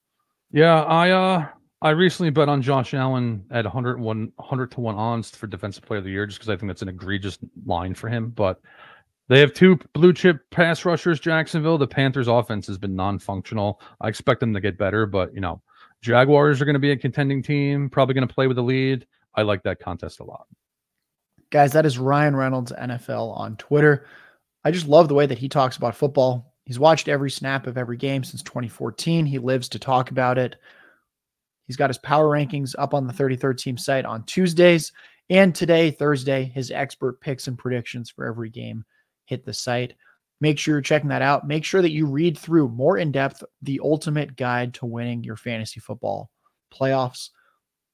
[0.51, 1.47] Yeah, I uh
[1.83, 5.99] I recently bet on Josh Allen at 101 100 to 1 odds for defensive player
[5.99, 8.61] of the year just because I think that's an egregious line for him, but
[9.29, 11.77] they have two blue chip pass rushers Jacksonville.
[11.77, 13.81] The Panthers offense has been non-functional.
[14.01, 15.61] I expect them to get better, but you know,
[16.01, 19.07] Jaguars are going to be a contending team, probably going to play with the lead.
[19.35, 20.47] I like that contest a lot.
[21.51, 24.07] Guys, that is Ryan Reynolds NFL on Twitter.
[24.65, 26.55] I just love the way that he talks about football.
[26.65, 29.25] He's watched every snap of every game since 2014.
[29.25, 30.57] He lives to talk about it.
[31.67, 34.93] He's got his power rankings up on the 33rd team site on Tuesdays.
[35.31, 38.85] And today, Thursday, his expert picks and predictions for every game
[39.25, 39.95] hit the site.
[40.41, 41.47] Make sure you're checking that out.
[41.47, 45.37] Make sure that you read through more in depth the ultimate guide to winning your
[45.37, 46.31] fantasy football
[46.73, 47.31] playoffs.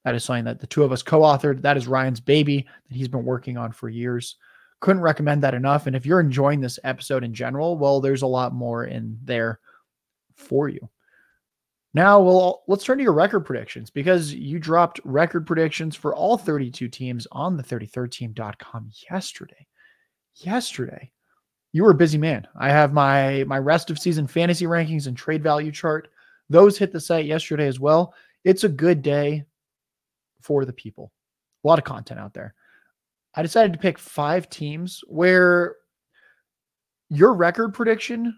[0.05, 1.61] That is something that the two of us co authored.
[1.61, 4.35] That is Ryan's baby that he's been working on for years.
[4.79, 5.87] Couldn't recommend that enough.
[5.87, 9.59] And if you're enjoying this episode in general, well, there's a lot more in there
[10.35, 10.87] for you.
[11.95, 16.37] Now, well, let's turn to your record predictions because you dropped record predictions for all
[16.37, 19.65] 32 teams on the 33rdteam.com yesterday.
[20.35, 21.11] Yesterday,
[21.71, 22.47] you were a busy man.
[22.59, 26.09] I have my my rest of season fantasy rankings and trade value chart.
[26.49, 28.13] Those hit the site yesterday as well.
[28.43, 29.45] It's a good day
[30.41, 31.11] for the people.
[31.63, 32.53] A lot of content out there.
[33.35, 35.75] I decided to pick five teams where
[37.09, 38.37] your record prediction,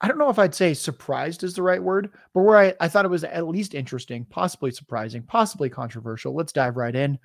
[0.00, 2.88] I don't know if I'd say surprised is the right word, but where I, I
[2.88, 6.34] thought it was at least interesting, possibly surprising, possibly controversial.
[6.34, 7.18] Let's dive right in.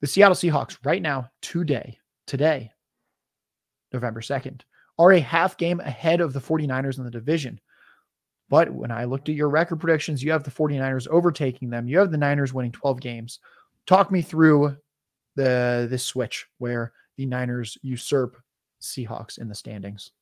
[0.00, 2.70] The Seattle Seahawks, right now, today, today,
[3.92, 4.60] November 2nd,
[4.98, 7.60] are a half game ahead of the 49ers in the division.
[8.48, 11.86] But when I looked at your record predictions, you have the 49ers overtaking them.
[11.86, 13.40] You have the Niners winning 12 games.
[13.86, 14.76] Talk me through
[15.36, 18.36] the this switch where the Niners usurp
[18.80, 20.12] Seahawks in the standings.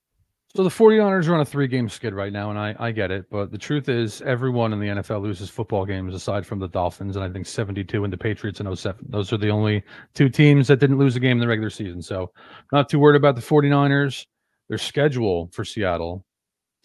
[0.55, 3.11] So the 49ers are on a three game skid right now, and I, I get
[3.11, 3.27] it.
[3.31, 7.17] But the truth is, everyone in the NFL loses football games aside from the Dolphins,
[7.17, 9.07] and I think 72 and the Patriots in 07.
[9.09, 9.83] Those are the only
[10.15, 12.01] two teams that didn't lose a game in the regular season.
[12.01, 12.33] So
[12.73, 14.27] not too worried about the 49ers.
[14.69, 16.25] Their schedule for Seattle,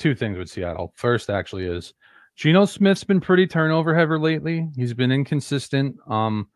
[0.02, 0.92] two things with Seattle.
[0.96, 1.94] First, actually, is
[2.36, 4.68] Geno Smith's been pretty turnover heavy lately.
[4.76, 5.96] He's been inconsistent.
[6.08, 6.48] Um,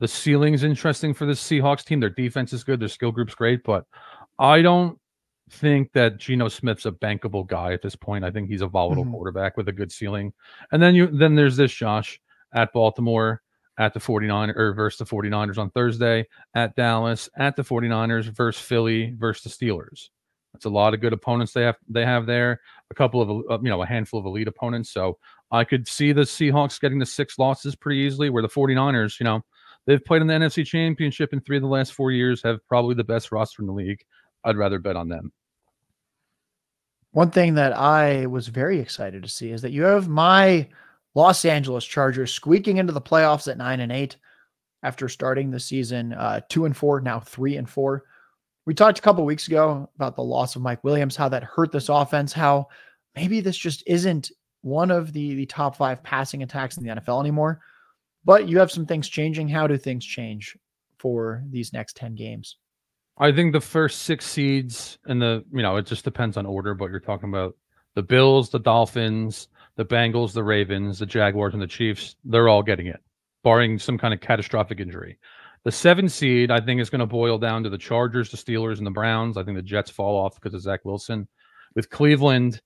[0.00, 2.00] the ceiling's interesting for the Seahawks team.
[2.00, 2.80] Their defense is good.
[2.80, 3.84] Their skill group's great, but
[4.38, 4.98] I don't
[5.50, 8.24] think that Geno Smith's a bankable guy at this point.
[8.24, 9.12] I think he's a volatile mm-hmm.
[9.12, 10.32] quarterback with a good ceiling.
[10.72, 12.20] And then you then there's this Josh
[12.52, 13.42] at Baltimore,
[13.78, 18.60] at the 49ers or versus the 49ers on Thursday, at Dallas, at the 49ers versus
[18.60, 20.08] Philly versus the Steelers.
[20.52, 22.60] That's a lot of good opponents they have they have there.
[22.90, 24.90] a couple of uh, you know a handful of elite opponents.
[24.90, 25.18] So
[25.50, 28.30] I could see the Seahawks getting the six losses pretty easily.
[28.30, 29.42] Where the 49ers, you know,
[29.86, 32.94] they've played in the NFC Championship in three of the last four years, have probably
[32.94, 34.04] the best roster in the league.
[34.44, 35.32] I'd rather bet on them.
[37.12, 40.68] One thing that I was very excited to see is that you have my
[41.14, 44.16] Los Angeles Chargers squeaking into the playoffs at nine and eight
[44.82, 48.04] after starting the season uh, two and four, now three and four.
[48.64, 51.72] We talked a couple weeks ago about the loss of Mike Williams, how that hurt
[51.72, 52.68] this offense, how
[53.16, 57.20] maybe this just isn't one of the, the top five passing attacks in the NFL
[57.20, 57.60] anymore.
[58.24, 59.48] But you have some things changing.
[59.48, 60.56] How do things change
[60.98, 62.56] for these next 10 games?
[63.18, 66.74] I think the first six seeds and the, you know, it just depends on order,
[66.74, 67.56] but you're talking about
[67.94, 72.16] the Bills, the Dolphins, the Bengals, the Ravens, the Jaguars, and the Chiefs.
[72.24, 73.00] They're all getting it,
[73.42, 75.18] barring some kind of catastrophic injury.
[75.64, 78.78] The seven seed, I think, is going to boil down to the Chargers, the Steelers,
[78.78, 79.36] and the Browns.
[79.36, 81.28] I think the Jets fall off because of Zach Wilson.
[81.74, 82.60] With Cleveland,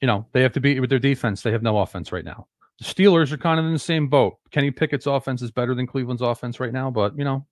[0.00, 1.42] you know, they have to beat with their defense.
[1.42, 2.48] They have no offense right now.
[2.80, 4.38] The Steelers are kind of in the same boat.
[4.50, 7.46] Kenny Pickett's offense is better than Cleveland's offense right now, but you know,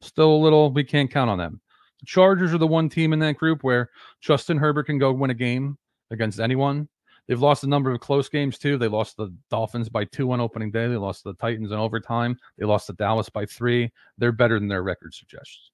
[0.00, 1.60] still a little we can't count on them.
[2.00, 5.30] The Chargers are the one team in that group where Justin Herbert can go win
[5.30, 5.78] a game
[6.10, 6.88] against anyone.
[7.28, 8.76] They've lost a number of close games too.
[8.76, 10.88] They lost the Dolphins by two on opening day.
[10.88, 12.36] They lost the Titans in overtime.
[12.58, 13.92] They lost to Dallas by three.
[14.18, 15.70] They're better than their record suggests.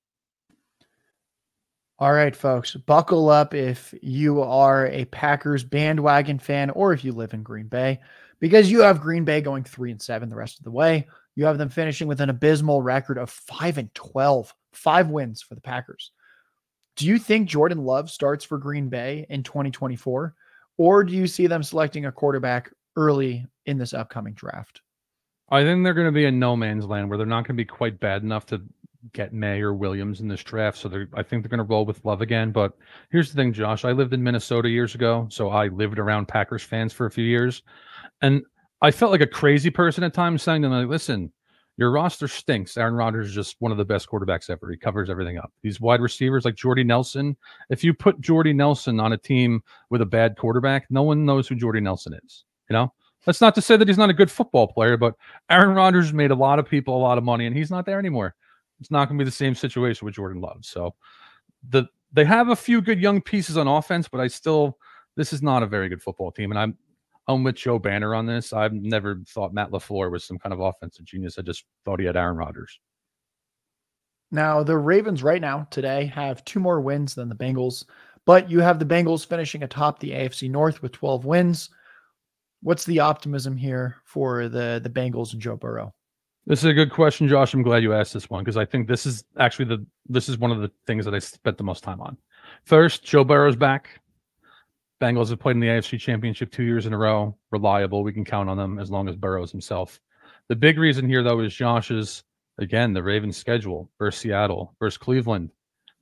[2.00, 7.12] All right, folks, buckle up if you are a Packers bandwagon fan or if you
[7.12, 7.98] live in Green Bay,
[8.38, 11.08] because you have Green Bay going three and seven the rest of the way.
[11.34, 15.56] You have them finishing with an abysmal record of five and 12, five wins for
[15.56, 16.12] the Packers.
[16.94, 20.34] Do you think Jordan Love starts for Green Bay in 2024?
[20.78, 24.80] Or do you see them selecting a quarterback early in this upcoming draft?
[25.50, 27.62] I think they're going to be in no man's land where they're not going to
[27.62, 28.62] be quite bad enough to
[29.12, 30.78] get Maye or Williams in this draft.
[30.78, 32.52] So I think they're going to roll with Love again.
[32.52, 32.72] But
[33.10, 33.84] here's the thing, Josh.
[33.84, 37.24] I lived in Minnesota years ago, so I lived around Packers fans for a few
[37.24, 37.62] years,
[38.20, 38.42] and
[38.82, 41.32] I felt like a crazy person at times, saying to them, like, "Listen,
[41.78, 42.76] your roster stinks.
[42.76, 44.68] Aaron Rodgers is just one of the best quarterbacks ever.
[44.68, 45.52] He covers everything up.
[45.62, 47.36] These wide receivers like Jordy Nelson.
[47.70, 51.46] If you put Jordy Nelson on a team with a bad quarterback, no one knows
[51.46, 52.44] who Jordy Nelson is.
[52.68, 52.92] You know,
[53.24, 55.14] that's not to say that he's not a good football player, but
[55.50, 58.00] Aaron Rodgers made a lot of people a lot of money, and he's not there
[58.00, 58.34] anymore.
[58.80, 60.64] It's not going to be the same situation with Jordan Love.
[60.64, 60.94] So
[61.70, 64.78] the they have a few good young pieces on offense, but I still
[65.14, 66.76] this is not a very good football team, and I'm
[67.28, 68.54] I'm with Joe Banner on this.
[68.54, 71.38] I've never thought Matt LaFleur was some kind of offensive genius.
[71.38, 72.80] I just thought he had Aaron Rodgers.
[74.30, 77.84] Now, the Ravens right now today have two more wins than the Bengals,
[78.24, 81.70] but you have the Bengals finishing atop the AFC North with 12 wins.
[82.62, 85.94] What's the optimism here for the the Bengals and Joe Burrow?
[86.46, 87.54] This is a good question, Josh.
[87.54, 90.38] I'm glad you asked this one because I think this is actually the this is
[90.38, 92.16] one of the things that I spent the most time on.
[92.64, 94.00] First, Joe Burrow's back.
[95.00, 97.36] Bengals have played in the AFC Championship two years in a row.
[97.50, 98.02] Reliable.
[98.02, 100.00] We can count on them as long as Burrows himself.
[100.48, 102.24] The big reason here, though, is Josh's,
[102.58, 105.50] again, the Ravens schedule versus Seattle, versus Cleveland,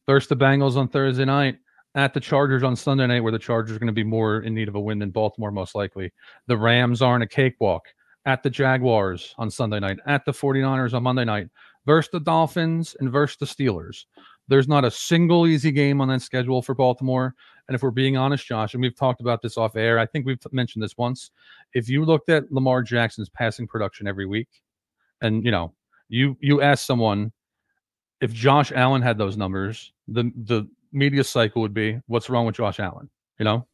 [0.07, 1.59] versus the Bengals on Thursday night,
[1.95, 4.55] at the Chargers on Sunday night, where the Chargers are going to be more in
[4.55, 6.13] need of a win than Baltimore, most likely.
[6.47, 7.87] The Rams aren't a cakewalk.
[8.25, 11.49] At the Jaguars on Sunday night, at the 49ers on Monday night,
[11.87, 14.05] versus the Dolphins and versus the Steelers.
[14.49, 17.35] There's not a single easy game on that schedule for Baltimore.
[17.69, 20.25] And if we're being honest, Josh, and we've talked about this off air, I think
[20.25, 21.31] we've mentioned this once.
[21.75, 24.49] If you looked at Lamar Jackson's passing production every week,
[25.21, 25.75] and you know,
[26.09, 27.33] you you ask someone
[28.21, 32.57] if Josh Allen had those numbers, the the media cycle would be, "What's wrong with
[32.57, 33.67] Josh Allen?" You know,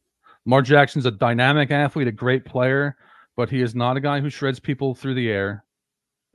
[0.45, 2.97] Lamar Jackson's a dynamic athlete, a great player,
[3.35, 5.63] but he is not a guy who shreds people through the air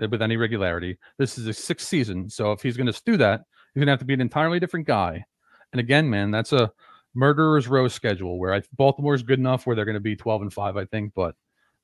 [0.00, 0.96] eh, with any regularity.
[1.18, 3.42] This is a sixth season, so if he's going to do that,
[3.74, 5.24] he's going to have to be an entirely different guy.
[5.72, 6.72] And again, man, that's a
[7.14, 10.42] murderer's row schedule where I, Baltimore is good enough where they're going to be 12
[10.42, 11.34] and 5, I think, but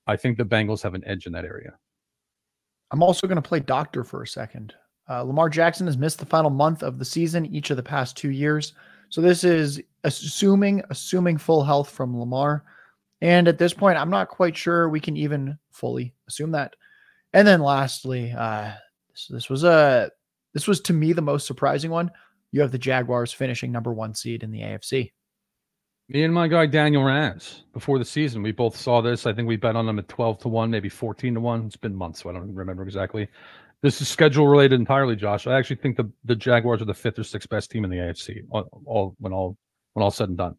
[0.07, 1.73] I think the Bengals have an edge in that area.
[2.91, 4.75] I'm also going to play doctor for a second.
[5.09, 8.17] Uh, Lamar Jackson has missed the final month of the season each of the past
[8.17, 8.73] two years.
[9.09, 12.65] So this is assuming assuming full health from Lamar.
[13.21, 16.75] And at this point, I'm not quite sure we can even fully assume that.
[17.33, 18.73] And then lastly, uh,
[19.11, 20.11] this, this was a
[20.53, 22.11] this was to me the most surprising one.
[22.53, 25.13] You have the Jaguars finishing number one seed in the AFC.
[26.09, 29.27] Me and my guy Daniel Raz before the season, we both saw this.
[29.27, 31.67] I think we bet on them at 12 to 1, maybe 14 to 1.
[31.67, 33.27] It's been months, so I don't remember exactly.
[33.81, 35.47] This is schedule related entirely, Josh.
[35.47, 37.97] I actually think the, the Jaguars are the fifth or sixth best team in the
[37.97, 39.57] AFC, all, all when all
[39.95, 40.57] when all said and done.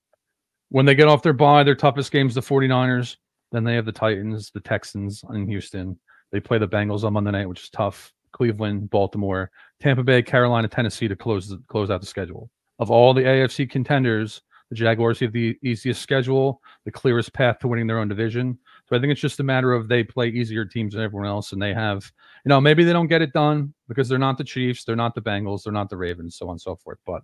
[0.70, 3.18] When they get off their bye, their toughest games the 49ers,
[3.52, 6.00] then they have the Titans, the Texans in Houston.
[6.32, 8.12] They play the Bengals on Monday night, which is tough.
[8.32, 12.50] Cleveland, Baltimore, Tampa Bay, Carolina, Tennessee to close close out the schedule.
[12.80, 17.68] Of all the AFC contenders, The Jaguars have the easiest schedule, the clearest path to
[17.68, 18.57] winning their own division.
[18.88, 21.51] So I think it's just a matter of they play easier teams than everyone else,
[21.51, 22.11] and they have,
[22.43, 25.13] you know, maybe they don't get it done because they're not the Chiefs, they're not
[25.13, 26.99] the Bengals, they're not the Ravens, so on and so forth.
[27.05, 27.22] But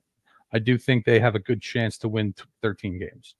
[0.53, 3.35] I do think they have a good chance to win 13 games.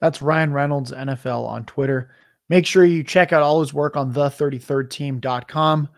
[0.00, 2.10] That's Ryan Reynolds, NFL on Twitter.
[2.48, 5.88] Make sure you check out all his work on the33rdteam.com.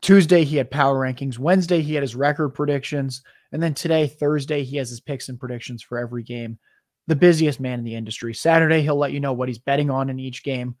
[0.00, 1.38] Tuesday, he had power rankings.
[1.38, 3.22] Wednesday, he had his record predictions.
[3.52, 6.58] And then today, Thursday, he has his picks and predictions for every game.
[7.06, 8.32] The busiest man in the industry.
[8.32, 10.76] Saturday, he'll let you know what he's betting on in each game.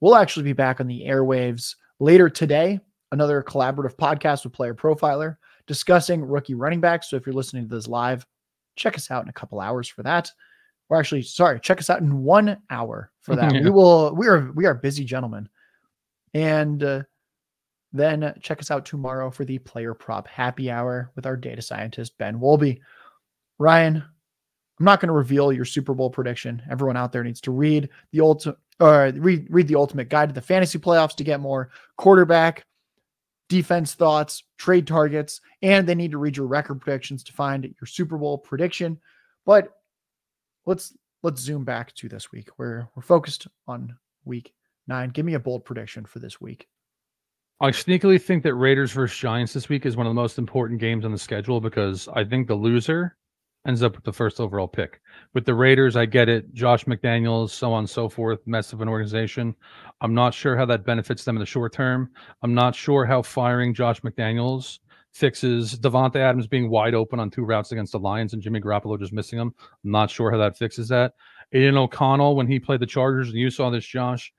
[0.00, 2.80] We'll actually be back on the airwaves later today.
[3.12, 7.10] Another collaborative podcast with Player Profiler discussing rookie running backs.
[7.10, 8.26] So if you're listening to this live,
[8.76, 10.30] check us out in a couple hours for that.
[10.88, 13.54] Or actually, sorry, check us out in one hour for that.
[13.54, 13.60] Yeah.
[13.64, 14.14] We will.
[14.14, 15.48] We are we are busy gentlemen,
[16.34, 17.02] and uh,
[17.94, 22.18] then check us out tomorrow for the player prop happy hour with our data scientist
[22.18, 22.80] Ben Wolby.
[23.58, 26.60] Ryan, I'm not going to reveal your Super Bowl prediction.
[26.68, 30.28] Everyone out there needs to read the ultimate or uh, read read the ultimate guide
[30.30, 32.66] to the fantasy playoffs to get more quarterback
[33.48, 37.86] defense thoughts, trade targets, and they need to read your record predictions to find your
[37.86, 39.00] Super Bowl prediction.
[39.46, 39.68] But
[40.66, 40.92] let's
[41.22, 42.48] let's zoom back to this week.
[42.58, 44.52] We're we're focused on week
[44.88, 45.10] nine.
[45.10, 46.66] Give me a bold prediction for this week.
[47.64, 50.78] I sneakily think that Raiders versus Giants this week is one of the most important
[50.78, 53.16] games on the schedule because I think the loser
[53.66, 55.00] ends up with the first overall pick.
[55.32, 56.52] With the Raiders, I get it.
[56.52, 59.56] Josh McDaniels, so on and so forth, mess of an organization.
[60.02, 62.10] I'm not sure how that benefits them in the short term.
[62.42, 64.80] I'm not sure how firing Josh McDaniels
[65.14, 69.00] fixes Davante Adams being wide open on two routes against the Lions and Jimmy Garoppolo
[69.00, 69.54] just missing him.
[69.82, 71.14] I'm not sure how that fixes that.
[71.54, 74.34] Aidan O'Connell, when he played the Chargers, and you saw this, Josh,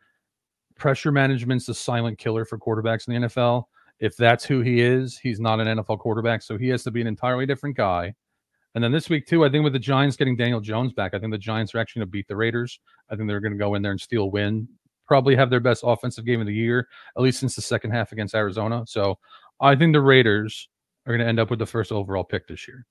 [0.75, 3.65] pressure management's the silent killer for quarterbacks in the NFL.
[3.99, 7.01] If that's who he is, he's not an NFL quarterback, so he has to be
[7.01, 8.13] an entirely different guy.
[8.75, 11.19] And then this week too, I think with the Giants getting Daniel Jones back, I
[11.19, 12.79] think the Giants are actually going to beat the Raiders.
[13.09, 14.67] I think they're going to go in there and steal win.
[15.07, 18.11] Probably have their best offensive game of the year, at least since the second half
[18.11, 18.83] against Arizona.
[18.85, 19.17] So
[19.61, 20.67] I think the Raiders
[21.05, 22.85] are going to end up with the first overall pick this year.